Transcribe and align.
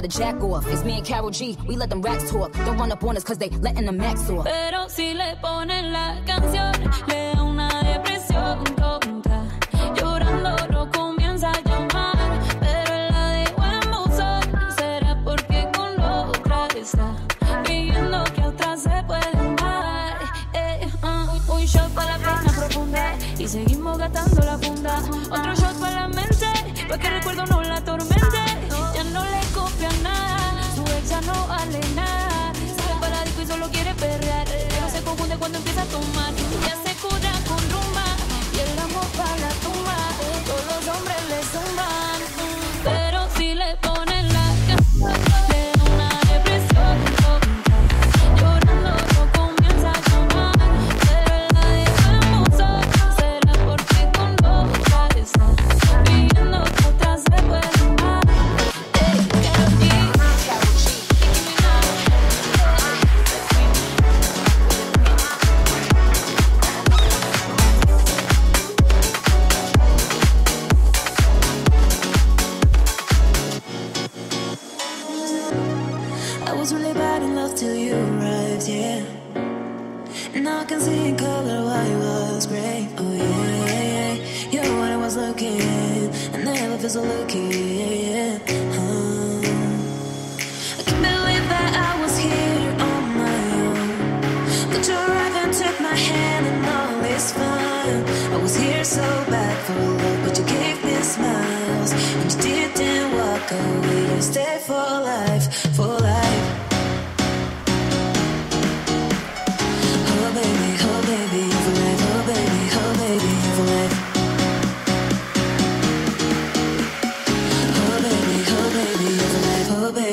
gotta 0.00 0.18
jack 0.18 0.42
off. 0.42 0.66
It's 0.68 0.82
me 0.84 0.94
and 0.96 1.04
Karol 1.04 1.30
G, 1.30 1.58
we 1.66 1.76
let 1.76 1.90
them 1.90 2.00
racks 2.00 2.30
talk. 2.30 2.52
Don't 2.64 2.78
run 2.78 2.90
up 2.90 3.04
on 3.04 3.16
us 3.16 3.24
cause 3.24 3.36
they 3.36 3.50
letting 3.50 3.84
them 3.84 3.98
max 3.98 4.28
off. 4.30 4.46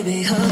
be 0.07 0.23
home. 0.23 0.46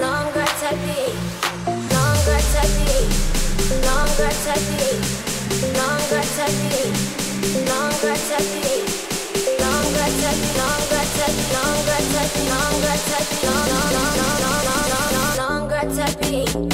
longer 0.00 0.46
to 0.60 0.70
be 0.84 1.40
longer 2.20 2.38
to 2.54 2.62
be, 2.76 2.92
longer 3.86 4.30
to 4.44 4.54
be, 4.68 4.90
longer 5.78 6.22
to 6.36 6.46
be, 6.60 6.82
longer 7.68 8.14
to 8.16 8.38
be, 8.52 8.76
longer 9.60 10.06
to 10.06 10.28
be, 10.30 10.46
longer 10.60 11.04
to 11.04 11.26
be, 11.26 11.54
longer 11.54 11.86
to 12.10 12.26
be, 12.32 12.44
longer 12.44 12.88
to 13.00 13.22
be, 13.30 13.48
longer 15.38 15.84
to 15.96 16.06
be. 16.20 16.69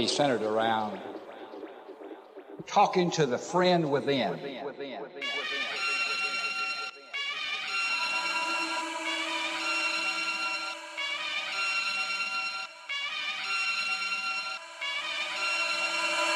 Be 0.00 0.06
centered 0.06 0.42
around 0.42 1.00
talking 2.66 3.10
to 3.10 3.24
the 3.24 3.38
friend 3.38 3.90
within. 3.90 4.38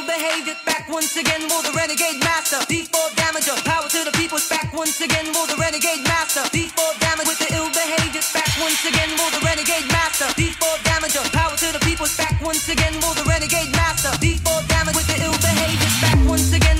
behavior. 0.00 0.56
Back 0.64 0.88
once 0.88 1.12
again 1.20 1.44
for 1.52 1.60
the 1.60 1.72
renegade 1.76 2.16
master. 2.24 2.56
D4 2.64 3.12
damager, 3.20 3.56
power 3.68 3.88
to 3.92 4.00
the 4.08 4.14
people. 4.16 4.40
Back 4.48 4.72
once 4.72 5.00
again 5.04 5.28
for 5.36 5.44
the 5.46 5.56
renegade 5.60 6.00
master. 6.08 6.40
D4 6.48 6.96
damage 7.04 7.28
with 7.28 7.40
the 7.44 7.52
ill 7.52 7.68
behavior. 7.68 8.24
Back 8.32 8.48
once 8.56 8.80
again 8.88 9.12
for 9.20 9.28
the 9.28 9.40
renegade 9.44 9.88
master. 9.92 10.28
D4 10.40 10.76
damager, 10.88 11.24
power 11.36 11.56
to 11.56 11.68
the 11.76 11.82
people. 11.84 12.08
Back 12.16 12.40
once 12.40 12.68
again 12.72 12.94
for 13.04 13.12
the 13.12 13.24
renegade 13.28 13.72
master. 13.76 14.08
D4 14.16 14.64
damage 14.72 14.96
with 14.96 15.08
the 15.12 15.18
ill 15.20 15.36
behavior. 15.44 15.90
Back 16.00 16.18
once 16.24 16.48
again 16.56 16.71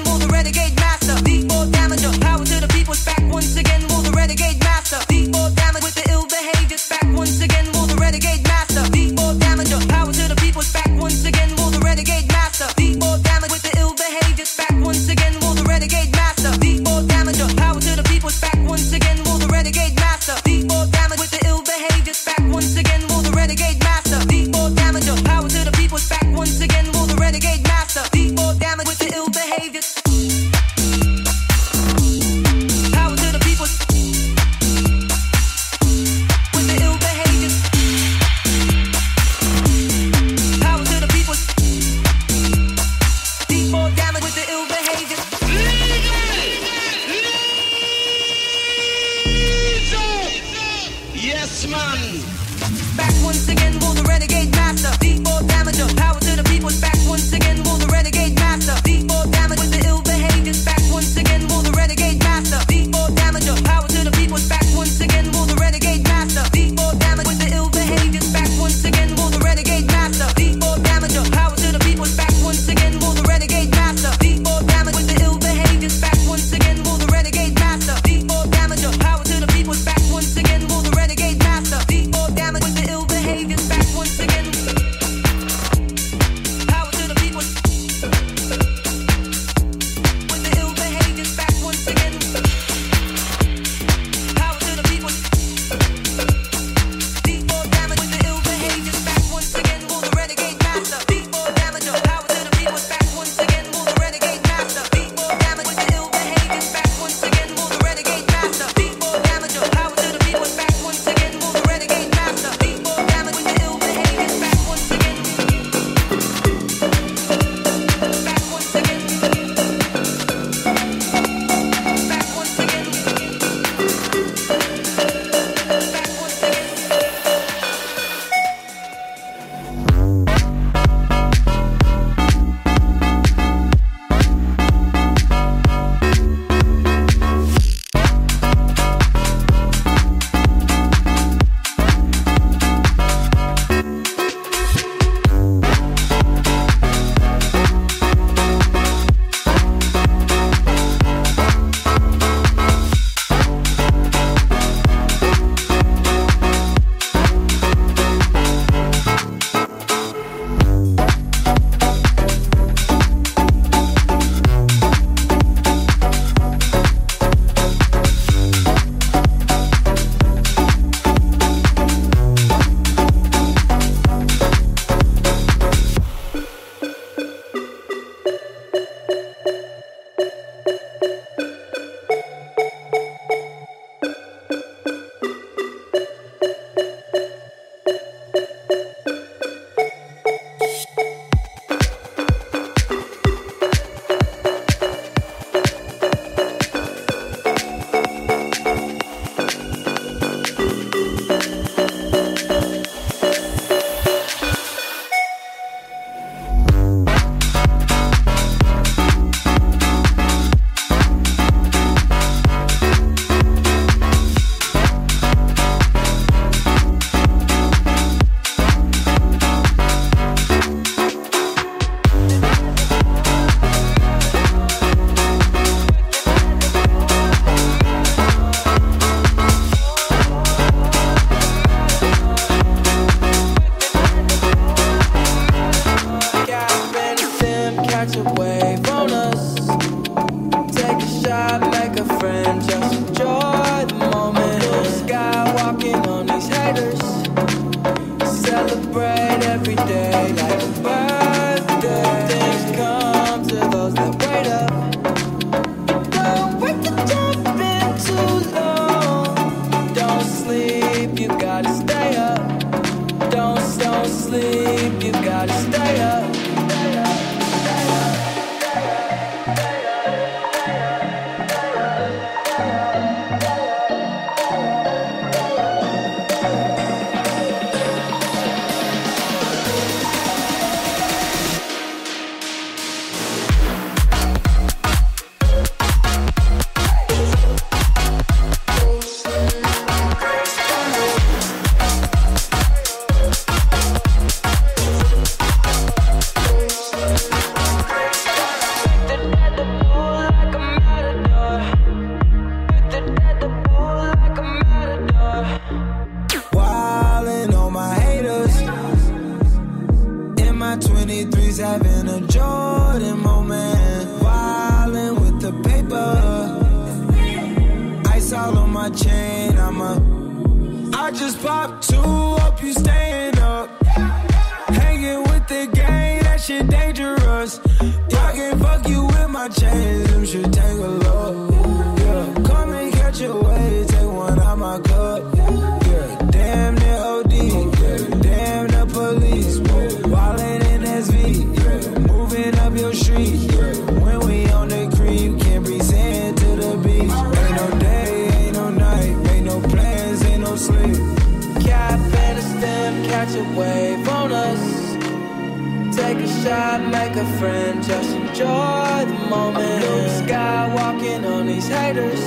a 357.22 357.38
friend, 357.38 357.82
just 357.84 358.10
enjoy 358.16 359.04
the 359.12 359.18
moment. 359.30 359.64
I'm 359.64 359.82
Luke 359.82 360.12
Skywalking 360.22 361.24
on 361.34 361.46
these 361.46 361.68
haters. 361.68 362.24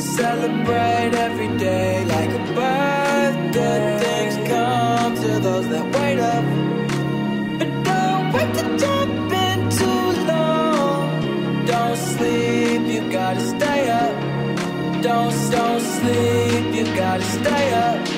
Celebrate 0.00 1.12
every 1.26 1.50
day 1.58 2.04
like 2.04 2.30
a 2.40 2.42
birthday. 2.58 3.50
Good 3.58 4.00
things 4.04 4.34
come 4.48 5.14
to 5.16 5.30
those 5.46 5.68
that 5.72 5.86
wait 5.96 6.18
up. 6.34 6.44
But 7.58 7.70
don't 7.90 8.26
wait 8.34 8.50
to 8.58 8.64
jump 8.82 9.32
in 9.48 9.58
too 9.80 10.04
long. 10.32 11.66
Don't 11.66 11.96
sleep, 11.96 12.82
you 12.92 13.02
gotta 13.10 13.40
stay 13.40 13.90
up. 14.02 14.14
Don't, 15.02 15.34
don't 15.50 15.80
sleep, 15.96 16.64
you 16.76 16.84
gotta 16.94 17.24
stay 17.38 17.66
up. 17.74 18.13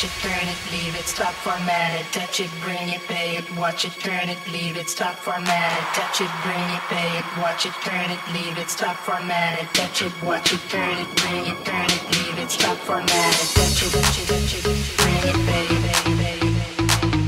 watch 0.00 0.08
it, 0.08 0.22
turn 0.22 0.48
it, 0.48 0.56
leave 0.72 0.96
it, 0.96 1.04
stop, 1.04 1.34
format 1.44 2.00
it, 2.00 2.06
touch 2.10 2.40
it, 2.40 2.48
bring 2.62 2.88
it, 2.88 3.02
pay 3.06 3.36
it, 3.36 3.44
watch 3.58 3.84
it, 3.84 3.92
turn 4.00 4.30
it, 4.30 4.38
leave 4.50 4.78
it, 4.78 4.88
stop, 4.88 5.14
format 5.14 5.76
it, 5.76 5.84
touch 5.92 6.22
it, 6.22 6.30
bring 6.42 6.70
it, 6.72 6.80
pay 6.88 7.18
it, 7.18 7.24
watch 7.36 7.66
it, 7.66 7.72
turn 7.84 8.08
it, 8.08 8.18
leave 8.32 8.56
it, 8.56 8.70
stop, 8.70 8.96
format 8.96 9.60
it, 9.60 9.68
touch 9.74 10.00
it, 10.00 10.12
watch 10.22 10.54
it, 10.54 10.60
turn 10.70 10.96
it, 10.96 11.06
bring 11.16 11.44
it, 11.44 11.64
turn 11.66 11.84
it, 11.84 12.02
leave 12.16 12.38
it, 12.38 12.50
stop, 12.50 12.78
format 12.78 13.12
it, 13.12 13.52
touch 13.52 13.82
it, 13.84 13.92
touch 13.92 14.20
it, 14.20 14.28
touch 14.28 14.54
it, 14.56 14.64
bring 14.96 15.20
it, 15.28 15.36
pay 15.44 15.68
it, 15.68 15.84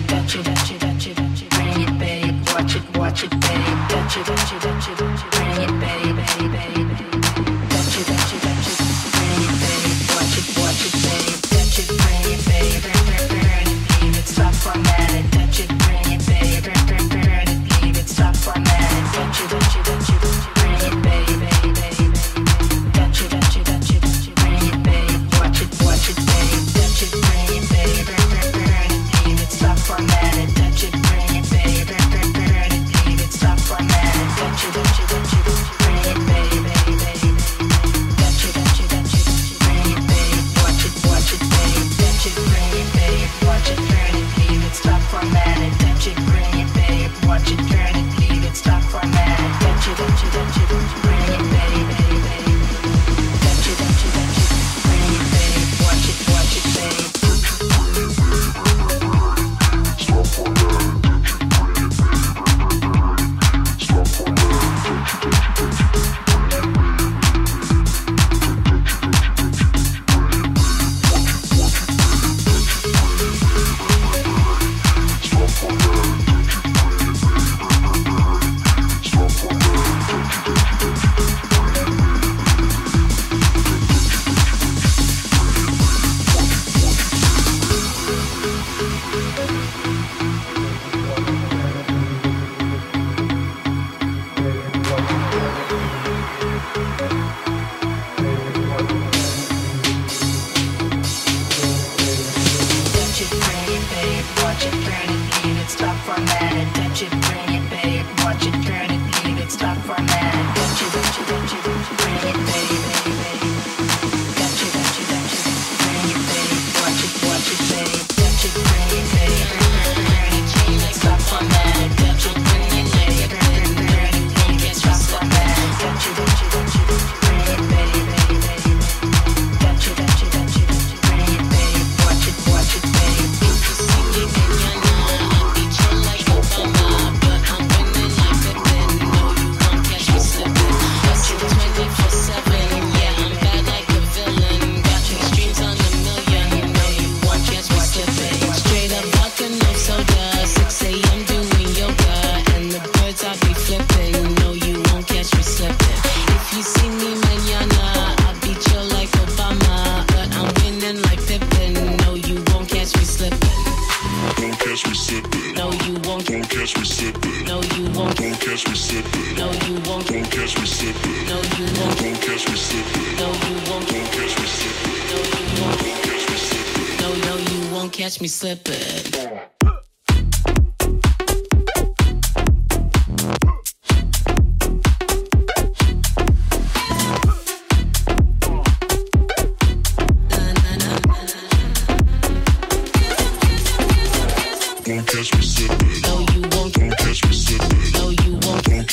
touch 0.09 0.37
it, 0.37 0.45
touch 0.45 0.71
it, 0.73 0.81
touch 0.81 1.43
it, 1.43 1.51
bring 1.51 1.77
it, 1.77 2.01
pay 2.01 2.21
it, 2.25 2.55
watch 2.55 2.75
it, 2.75 2.97
watch 2.97 3.23
it, 3.23 3.31
pay 3.33 3.61
it, 3.69 3.91
touch 3.93 4.17
it, 4.17 4.25
touch 4.25 4.53
it, 4.53 4.61
touch 4.63 4.89
it, 4.89 5.31
bring 5.31 5.61
it, 5.61 5.81
pay. 5.83 6.02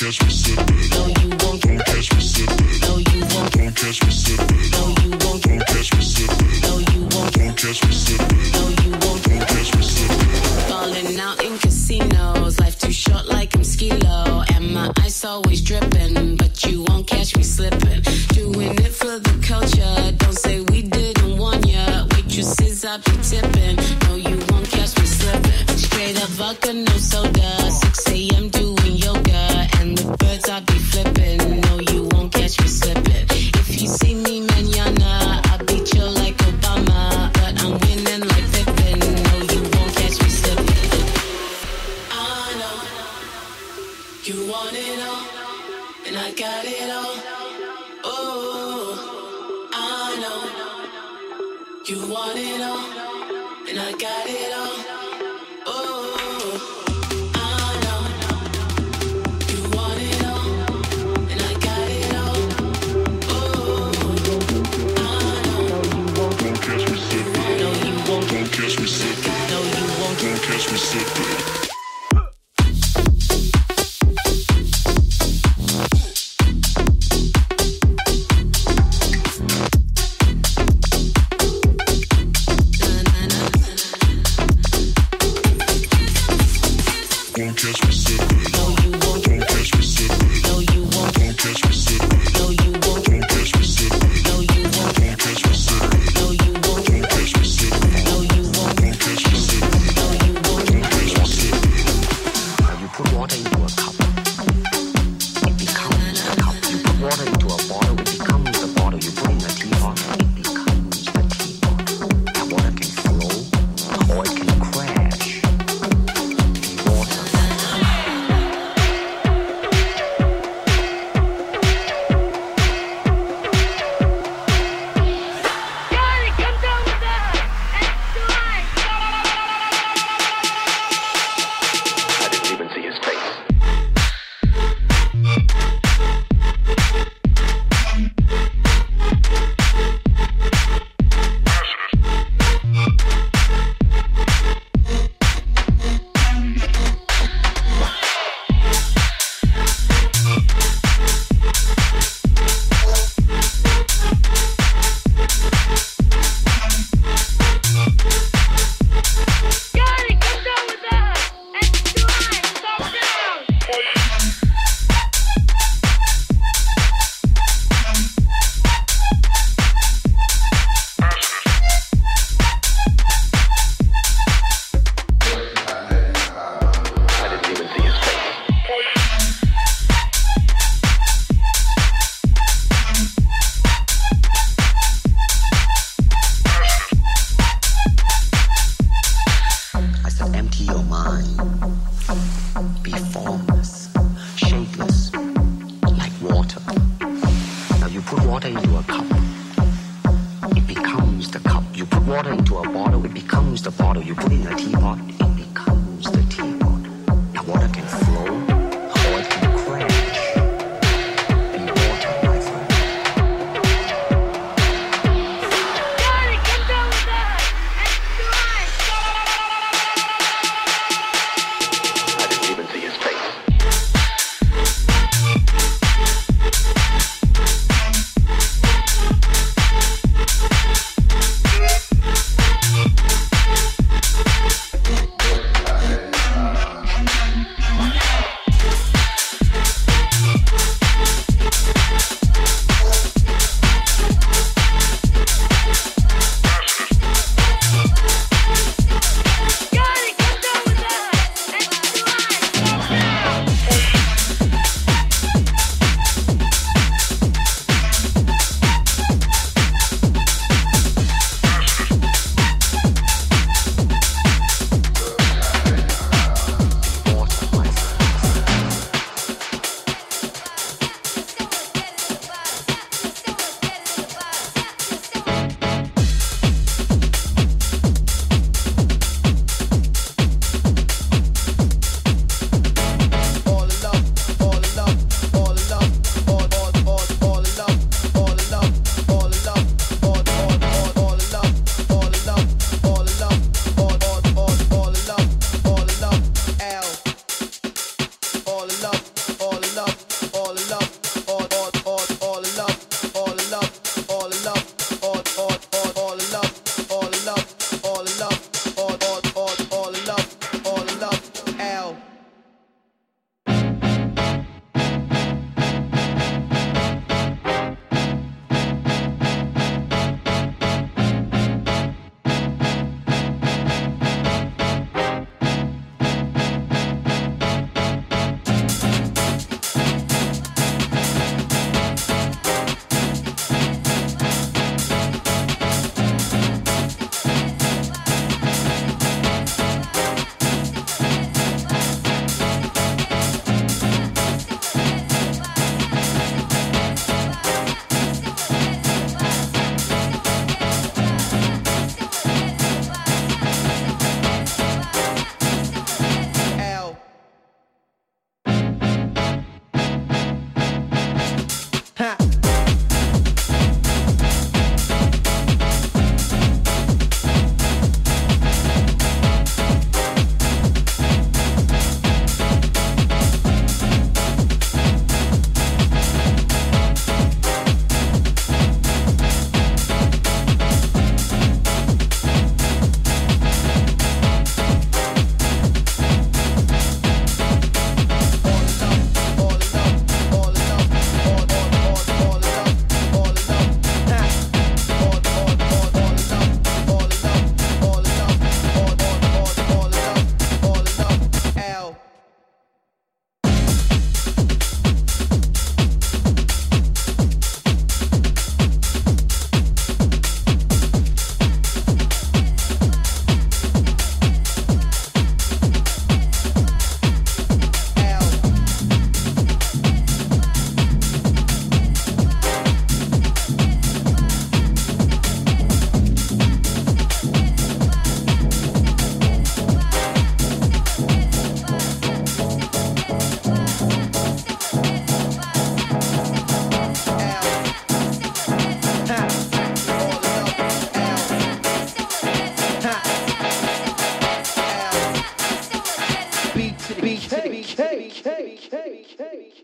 catch 0.09 0.23
me 0.23 0.29
slipping. 0.31 0.89
No, 0.89 1.05
you 1.07 1.29
won't. 1.29 1.61
Don't 1.61 1.85
catch 1.85 2.13
me 2.15 2.21
slipping. 2.21 2.79
No, 2.81 2.97
you 2.97 3.21
won't. 3.31 3.51
Don't 3.53 3.75
catch 3.75 4.03
me 4.03 4.11
slipping. 4.11 4.71
No, 4.71 4.83
you 5.03 5.09
won't. 5.21 5.43
Don't 5.43 5.67
catch 5.67 5.93
me 5.93 6.01
slipping. 6.01 6.61
No, 6.61 6.79
you 6.79 7.01
won't. 7.11 7.33
Don't 7.35 7.57
catch 7.57 7.85
me 7.85 7.93
slipping. 7.93 8.51
No, 8.53 8.69
you 8.83 8.91
won't. 8.91 9.19
Falling 10.69 11.19
out 11.19 11.43
in 11.43 11.57
casinos, 11.59 12.59
life 12.59 12.79
too 12.79 12.91
short, 12.91 13.25
like 13.27 13.53
I'm 13.55 13.63
ski 13.63 13.91
low, 13.91 14.43
and 14.53 14.73
my 14.73 14.91
ice 14.97 15.23
always 15.25 15.61
dripping. 15.61 16.28